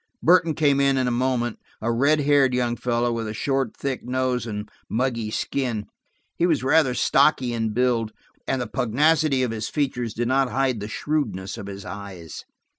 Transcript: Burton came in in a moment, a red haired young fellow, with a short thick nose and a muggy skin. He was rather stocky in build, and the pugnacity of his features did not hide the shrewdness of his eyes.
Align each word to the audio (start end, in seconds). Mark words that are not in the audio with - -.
Burton 0.23 0.55
came 0.55 0.79
in 0.79 0.97
in 0.97 1.07
a 1.07 1.11
moment, 1.11 1.59
a 1.79 1.91
red 1.91 2.21
haired 2.21 2.55
young 2.55 2.75
fellow, 2.75 3.13
with 3.13 3.27
a 3.27 3.35
short 3.35 3.77
thick 3.77 4.03
nose 4.03 4.47
and 4.47 4.67
a 4.67 4.71
muggy 4.89 5.29
skin. 5.29 5.85
He 6.35 6.47
was 6.47 6.63
rather 6.63 6.95
stocky 6.95 7.53
in 7.53 7.71
build, 7.71 8.11
and 8.47 8.59
the 8.59 8.65
pugnacity 8.67 9.43
of 9.43 9.51
his 9.51 9.69
features 9.69 10.15
did 10.15 10.27
not 10.27 10.49
hide 10.49 10.79
the 10.79 10.87
shrewdness 10.87 11.55
of 11.55 11.67
his 11.67 11.85
eyes. 11.85 12.45